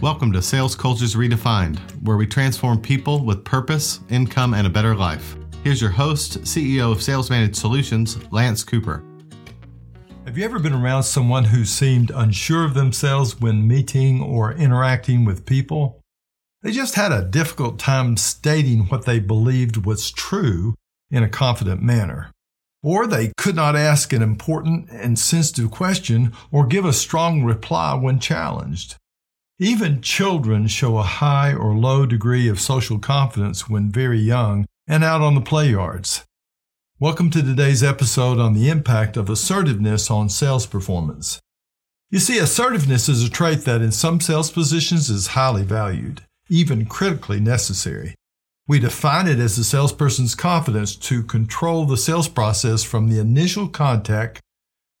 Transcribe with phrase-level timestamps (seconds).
[0.00, 4.94] Welcome to Sales Cultures Redefined, where we transform people with purpose, income, and a better
[4.94, 5.36] life.
[5.64, 9.02] Here's your host, CEO of Sales Managed Solutions, Lance Cooper.
[10.24, 15.24] Have you ever been around someone who seemed unsure of themselves when meeting or interacting
[15.24, 16.00] with people?
[16.62, 20.76] They just had a difficult time stating what they believed was true
[21.10, 22.30] in a confident manner.
[22.84, 27.94] Or they could not ask an important and sensitive question or give a strong reply
[27.94, 28.94] when challenged.
[29.60, 35.02] Even children show a high or low degree of social confidence when very young and
[35.02, 36.24] out on the play yards.
[37.00, 41.40] Welcome to today's episode on the impact of assertiveness on sales performance.
[42.08, 46.86] You see, assertiveness is a trait that in some sales positions is highly valued, even
[46.86, 48.14] critically necessary.
[48.68, 53.66] We define it as the salesperson's confidence to control the sales process from the initial
[53.66, 54.40] contact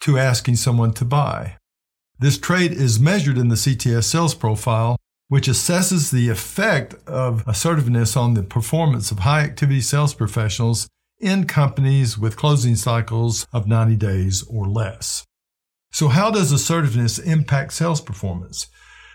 [0.00, 1.58] to asking someone to buy.
[2.18, 4.96] This trait is measured in the CTS sales profile,
[5.28, 10.88] which assesses the effect of assertiveness on the performance of high activity sales professionals
[11.20, 15.26] in companies with closing cycles of 90 days or less.
[15.92, 18.68] So, how does assertiveness impact sales performance?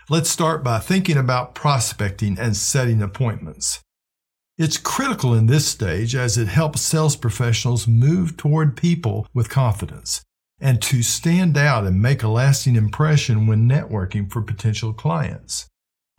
[0.08, 3.80] Let's start by thinking about prospecting and setting appointments.
[4.58, 10.22] It's critical in this stage as it helps sales professionals move toward people with confidence
[10.62, 15.66] and to stand out and make a lasting impression when networking for potential clients.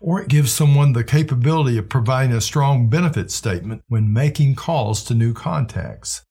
[0.01, 5.01] Or it gives someone the capability of providing a strong benefit statement when making calls
[5.05, 6.23] to new contacts.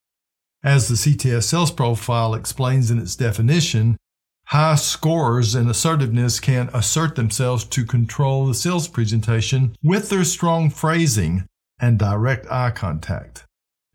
[0.62, 3.96] As the CTS sales profile explains in its definition,
[4.44, 10.68] high scorers in assertiveness can assert themselves to control the sales presentation with their strong
[10.68, 11.46] phrasing
[11.80, 13.46] and direct eye contact.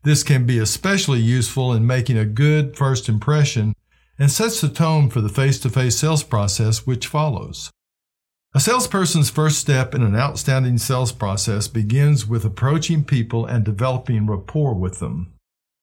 [0.02, 3.74] This can be especially useful in making a good first impression
[4.18, 7.70] and sets the tone for the face to face sales process which follows.
[8.54, 14.26] A salesperson's first step in an outstanding sales process begins with approaching people and developing
[14.26, 15.34] rapport with them.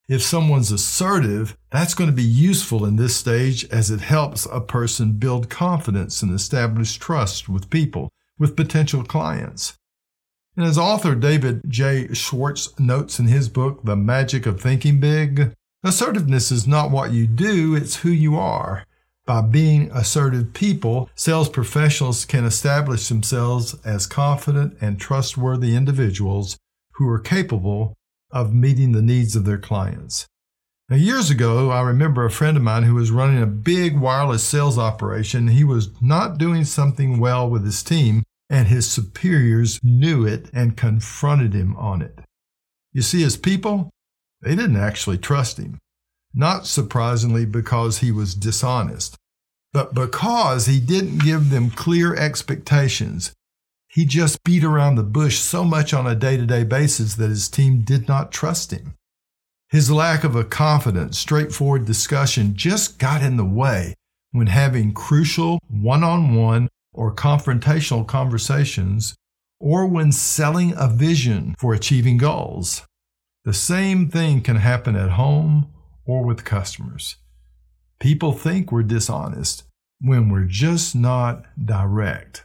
[0.08, 4.60] If someone's assertive, that's going to be useful in this stage as it helps a
[4.60, 9.74] person build confidence and establish trust with people, with potential clients.
[10.56, 12.14] And as author David J.
[12.14, 15.52] Schwartz notes in his book, The Magic of Thinking Big,
[15.86, 18.84] Assertiveness is not what you do, it's who you are.
[19.24, 26.58] By being assertive people, sales professionals can establish themselves as confident and trustworthy individuals
[26.94, 27.94] who are capable
[28.32, 30.26] of meeting the needs of their clients.
[30.88, 34.42] Now, years ago, I remember a friend of mine who was running a big wireless
[34.42, 35.46] sales operation.
[35.46, 40.76] He was not doing something well with his team, and his superiors knew it and
[40.76, 42.18] confronted him on it.
[42.92, 43.90] You see, as people,
[44.46, 45.76] they didn't actually trust him.
[46.32, 49.16] Not surprisingly, because he was dishonest,
[49.72, 53.32] but because he didn't give them clear expectations.
[53.88, 57.30] He just beat around the bush so much on a day to day basis that
[57.30, 58.94] his team did not trust him.
[59.70, 63.94] His lack of a confident, straightforward discussion just got in the way
[64.30, 69.16] when having crucial one on one or confrontational conversations,
[69.58, 72.86] or when selling a vision for achieving goals.
[73.46, 75.72] The same thing can happen at home
[76.04, 77.14] or with customers.
[78.00, 79.62] People think we're dishonest
[80.00, 82.44] when we're just not direct.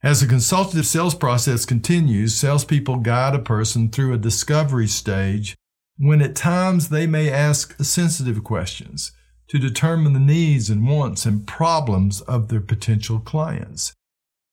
[0.00, 5.56] As the consultative sales process continues, salespeople guide a person through a discovery stage
[5.98, 9.10] when at times they may ask sensitive questions
[9.48, 13.92] to determine the needs and wants and problems of their potential clients.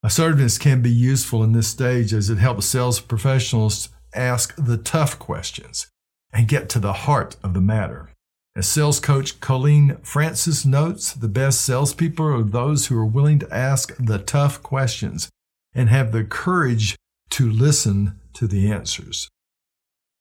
[0.01, 5.19] Assertiveness can be useful in this stage as it helps sales professionals ask the tough
[5.19, 5.87] questions
[6.31, 8.09] and get to the heart of the matter.
[8.55, 13.53] As sales coach Colleen Francis notes, the best salespeople are those who are willing to
[13.53, 15.29] ask the tough questions
[15.75, 16.95] and have the courage
[17.29, 19.29] to listen to the answers.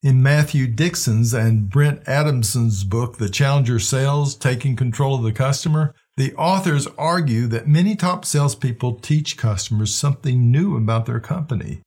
[0.03, 5.95] In Matthew Dixon's and Brent Adamson's book, The Challenger Sales Taking Control of the Customer,
[6.17, 11.81] the authors argue that many top salespeople teach customers something new about their company.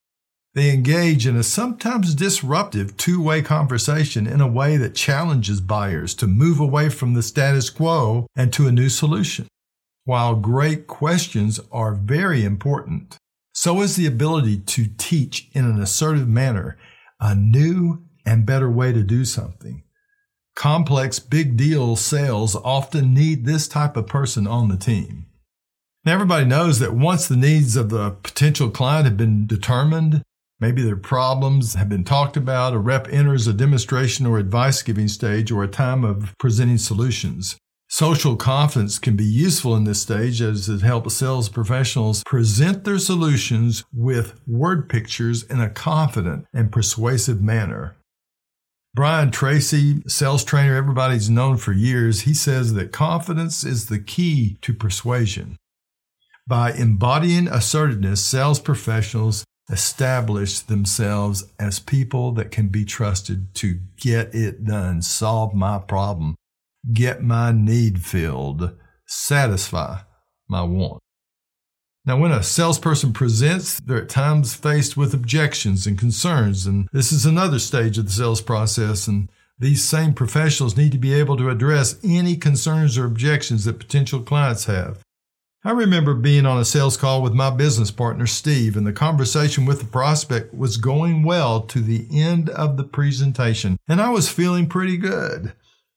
[0.60, 6.14] They engage in a sometimes disruptive two way conversation in a way that challenges buyers
[6.16, 9.48] to move away from the status quo and to a new solution.
[10.04, 13.16] While great questions are very important,
[13.54, 16.78] so is the ability to teach in an assertive manner
[17.22, 19.84] a new and better way to do something.
[20.58, 25.26] Complex big deal sales often need this type of person on the team.
[26.04, 30.22] Now, everybody knows that once the needs of the potential client have been determined,
[30.60, 32.74] Maybe their problems have been talked about.
[32.74, 37.58] A rep enters a demonstration or advice giving stage or a time of presenting solutions.
[37.88, 43.00] Social confidence can be useful in this stage as it helps sales professionals present their
[43.00, 47.96] solutions with word pictures in a confident and persuasive manner.
[48.94, 54.58] Brian Tracy, sales trainer everybody's known for years, he says that confidence is the key
[54.62, 55.56] to persuasion.
[56.48, 64.34] By embodying assertiveness, sales professionals establish themselves as people that can be trusted to get
[64.34, 66.36] it done, solve my problem,
[66.92, 68.76] get my need filled,
[69.06, 70.00] satisfy
[70.48, 71.00] my want.
[72.06, 77.12] Now, when a salesperson presents, they're at times faced with objections and concerns, and this
[77.12, 79.08] is another stage of the sales process.
[79.08, 79.30] And
[79.60, 84.22] these same professionals need to be able to address any concerns or objections that potential
[84.22, 85.04] clients have.
[85.62, 89.66] I remember being on a sales call with my business partner, Steve, and the conversation
[89.66, 94.32] with the prospect was going well to the end of the presentation, and I was
[94.32, 95.52] feeling pretty good.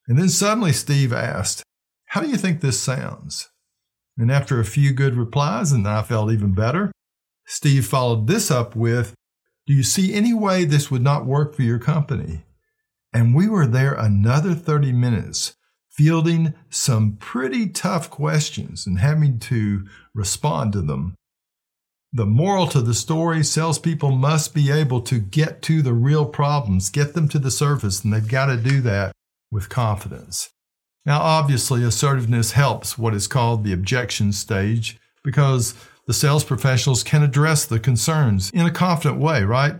[0.08, 1.62] And then suddenly Steve asked,
[2.06, 3.50] How do you think this sounds?
[4.18, 6.90] And after a few good replies, and I felt even better,
[7.46, 9.14] Steve followed this up with,
[9.68, 12.42] Do you see any way this would not work for your company?
[13.12, 15.54] And we were there another 30 minutes,
[15.92, 21.14] fielding some pretty tough questions and having to respond to them.
[22.14, 26.90] The moral to the story salespeople must be able to get to the real problems,
[26.90, 29.12] get them to the surface, and they've got to do that
[29.50, 30.50] with confidence.
[31.04, 35.74] Now, obviously, assertiveness helps what is called the objection stage because
[36.06, 39.76] the sales professionals can address the concerns in a confident way, right?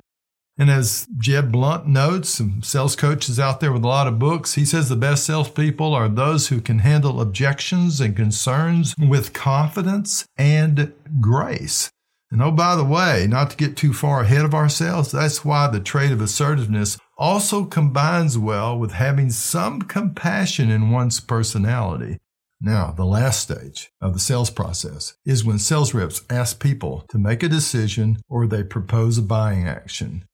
[0.59, 4.55] And as Jeb Blount notes, some sales coaches out there with a lot of books,
[4.55, 10.27] he says the best salespeople are those who can handle objections and concerns with confidence
[10.37, 11.91] and grace.
[12.31, 15.69] And oh, by the way, not to get too far ahead of ourselves, that's why
[15.69, 22.19] the trait of assertiveness also combines well with having some compassion in one's personality.
[22.61, 27.19] Now, the last stage of the sales process is when sales reps ask people to
[27.19, 30.25] make a decision or they propose a buying action.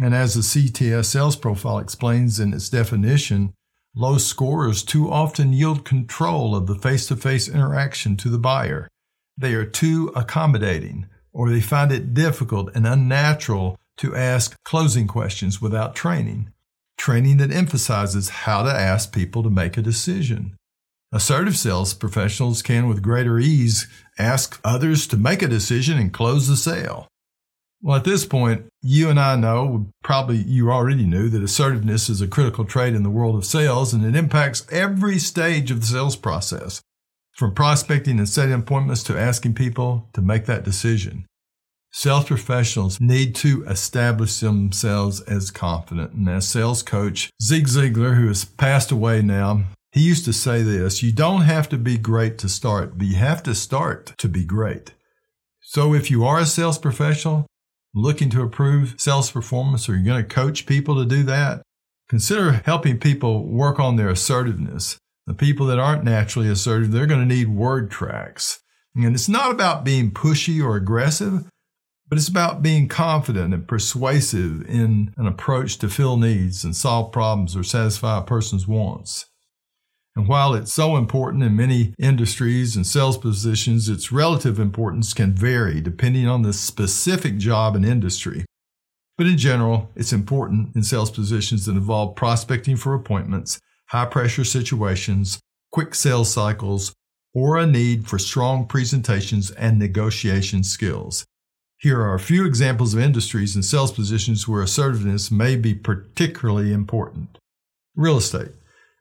[0.00, 3.54] And as the CTS sales profile explains in its definition,
[3.94, 8.88] low scorers too often yield control of the face to face interaction to the buyer.
[9.36, 15.60] They are too accommodating, or they find it difficult and unnatural to ask closing questions
[15.60, 16.52] without training,
[16.96, 20.56] training that emphasizes how to ask people to make a decision.
[21.12, 23.86] Assertive sales professionals can, with greater ease,
[24.18, 27.06] ask others to make a decision and close the sale.
[27.84, 32.22] Well, at this point, you and I know, probably you already knew, that assertiveness is
[32.22, 35.86] a critical trait in the world of sales and it impacts every stage of the
[35.86, 36.80] sales process,
[37.34, 41.26] from prospecting and setting appointments to asking people to make that decision.
[41.92, 46.14] Sales professionals need to establish themselves as confident.
[46.14, 50.62] And as sales coach, Zig Ziglar, who has passed away now, he used to say
[50.62, 54.26] this You don't have to be great to start, but you have to start to
[54.26, 54.94] be great.
[55.60, 57.46] So if you are a sales professional
[57.94, 61.62] looking to improve sales performance, or you're going to coach people to do that,
[62.08, 64.98] consider helping people work on their assertiveness.
[65.26, 68.60] The people that aren't naturally assertive, they're going to need word tracks.
[68.94, 71.48] And it's not about being pushy or aggressive,
[72.08, 77.10] but it's about being confident and persuasive in an approach to fill needs and solve
[77.10, 79.26] problems or satisfy a person's wants.
[80.16, 85.32] And while it's so important in many industries and sales positions, its relative importance can
[85.32, 88.44] vary depending on the specific job and industry.
[89.18, 93.58] But in general, it's important in sales positions that involve prospecting for appointments,
[93.88, 95.40] high pressure situations,
[95.72, 96.92] quick sales cycles,
[97.32, 101.24] or a need for strong presentations and negotiation skills.
[101.76, 106.72] Here are a few examples of industries and sales positions where assertiveness may be particularly
[106.72, 107.36] important.
[107.96, 108.52] Real estate.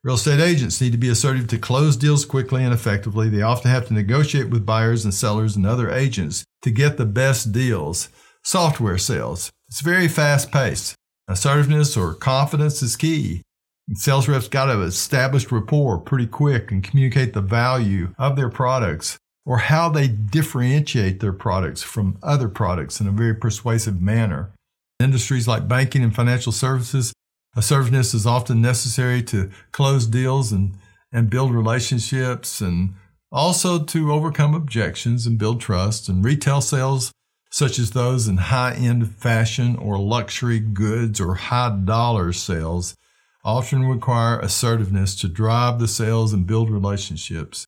[0.03, 3.29] Real estate agents need to be assertive to close deals quickly and effectively.
[3.29, 7.05] They often have to negotiate with buyers and sellers and other agents to get the
[7.05, 8.09] best deals.
[8.43, 9.49] Software sales.
[9.69, 10.95] It's very fast paced.
[11.29, 13.43] Assertiveness or confidence is key.
[13.87, 18.49] And sales reps got to establish rapport pretty quick and communicate the value of their
[18.49, 24.51] products or how they differentiate their products from other products in a very persuasive manner.
[24.99, 27.13] Industries like banking and financial services,
[27.55, 30.77] assertiveness is often necessary to close deals and,
[31.11, 32.95] and build relationships and
[33.31, 36.07] also to overcome objections and build trust.
[36.07, 37.11] And retail sales,
[37.51, 42.95] such as those in high end fashion or luxury goods or high dollar sales,
[43.43, 47.65] often require assertiveness to drive the sales and build relationships.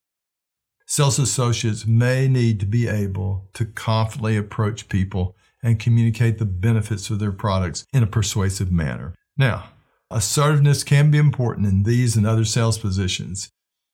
[0.87, 7.09] Sales associates may need to be able to confidently approach people and communicate the benefits
[7.09, 9.15] of their products in a persuasive manner.
[9.35, 9.69] Now,
[10.15, 13.49] assertiveness can be important in these and other sales positions.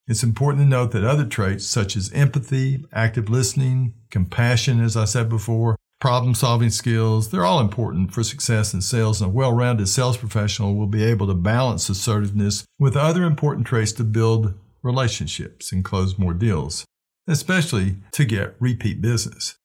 [0.07, 5.05] It's important to note that other traits such as empathy, active listening, compassion, as I
[5.05, 9.19] said before, problem solving skills, they're all important for success in sales.
[9.19, 13.65] And a well rounded sales professional will be able to balance assertiveness with other important
[13.65, 16.85] traits to build relationships and close more deals,
[17.27, 19.55] especially to get repeat business.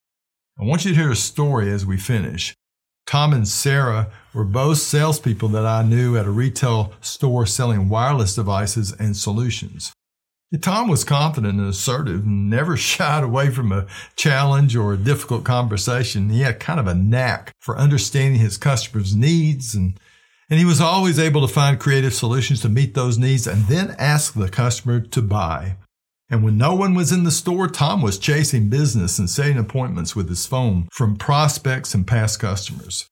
[0.58, 2.54] I want you to hear a story as we finish.
[3.06, 8.34] Tom and Sarah were both salespeople that I knew at a retail store selling wireless
[8.34, 9.92] devices and solutions.
[10.60, 13.86] Tom was confident and assertive and never shied away from a
[14.16, 16.30] challenge or a difficult conversation.
[16.30, 19.98] He had kind of a knack for understanding his customers' needs and
[20.48, 23.96] and he was always able to find creative solutions to meet those needs and then
[23.98, 25.76] ask the customer to buy.
[26.28, 30.16] And when no one was in the store, Tom was chasing business and setting appointments
[30.16, 33.06] with his phone from prospects and past customers.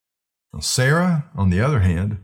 [0.61, 2.19] Sarah, on the other hand,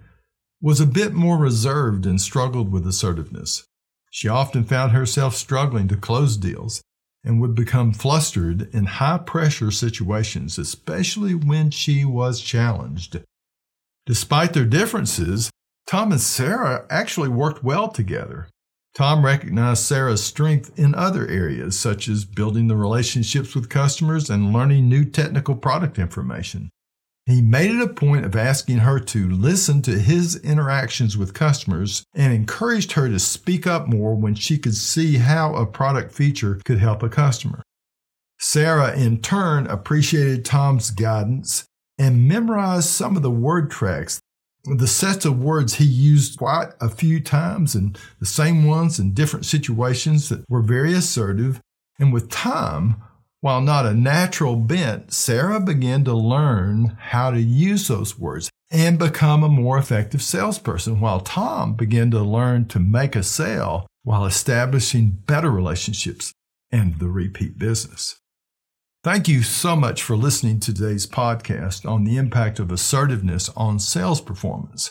[0.60, 3.64] was a bit more reserved and struggled with assertiveness.
[4.10, 6.82] She often found herself struggling to close deals
[7.24, 13.20] and would become flustered in high pressure situations, especially when she was challenged.
[14.06, 15.50] Despite their differences,
[15.86, 18.48] Tom and Sarah actually worked well together.
[18.94, 24.52] Tom recognized Sarah's strength in other areas, such as building the relationships with customers and
[24.52, 26.70] learning new technical product information.
[27.26, 32.02] He made it a point of asking her to listen to his interactions with customers
[32.14, 36.60] and encouraged her to speak up more when she could see how a product feature
[36.64, 37.62] could help a customer.
[38.40, 41.64] Sarah, in turn, appreciated Tom's guidance
[41.98, 44.20] and memorized some of the word tracks
[44.64, 49.12] the sets of words he used quite a few times and the same ones in
[49.12, 51.60] different situations that were very assertive.
[51.98, 52.96] And with time,
[53.40, 58.98] while not a natural bent, Sarah began to learn how to use those words and
[58.98, 64.24] become a more effective salesperson, while Tom began to learn to make a sale while
[64.24, 66.32] establishing better relationships
[66.70, 68.20] and the repeat business.
[69.02, 73.78] Thank you so much for listening to today's podcast on the impact of assertiveness on
[73.78, 74.90] sales performance.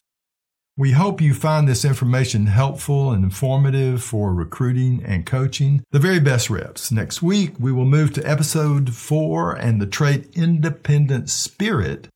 [0.76, 6.20] We hope you find this information helpful and informative for recruiting and coaching the very
[6.20, 6.92] best reps.
[6.92, 12.08] Next week, we will move to episode four and the trait independent spirit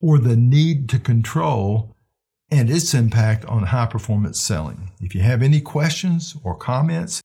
[0.00, 1.94] or the need to control
[2.50, 4.90] and its impact on high performance selling.
[5.02, 7.20] If you have any questions or comments,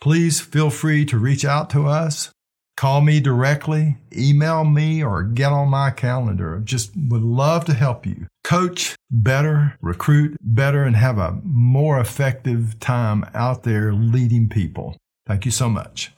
[0.00, 2.30] please feel free to reach out to us
[2.80, 6.58] call me directly, email me, or get on my calendar.
[6.64, 12.80] Just would love to help you coach better, recruit better, and have a more effective
[12.80, 14.96] time out there leading people.
[15.26, 16.10] Thank you so much.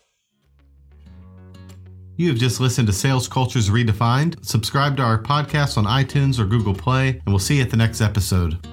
[2.16, 4.44] You have just listened to Sales Cultures Redefined.
[4.44, 7.76] Subscribe to our podcast on iTunes or Google Play, and we'll see you at the
[7.76, 8.64] next episode.